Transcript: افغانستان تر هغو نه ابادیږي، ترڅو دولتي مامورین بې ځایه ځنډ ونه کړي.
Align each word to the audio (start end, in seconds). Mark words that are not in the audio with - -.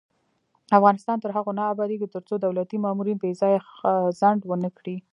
افغانستان 0.77 1.17
تر 1.23 1.29
هغو 1.37 1.51
نه 1.59 1.63
ابادیږي، 1.73 2.07
ترڅو 2.15 2.33
دولتي 2.39 2.77
مامورین 2.83 3.17
بې 3.23 3.31
ځایه 3.41 3.59
ځنډ 4.19 4.39
ونه 4.45 4.69
کړي. 4.77 4.95